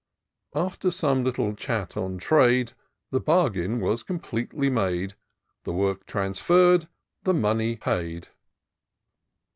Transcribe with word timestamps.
"After 0.71 0.89
some 0.89 1.23
little 1.23 1.53
chat 1.53 1.95
on 1.95 2.17
trade. 2.17 2.73
The 3.11 3.19
bargain 3.19 3.79
was 3.79 4.01
completely 4.01 4.67
made— 4.67 5.13
The 5.63 5.73
work 5.73 6.07
transferr'd, 6.07 6.87
the 7.21 7.35
money 7.35 7.75
paid. 7.75 8.29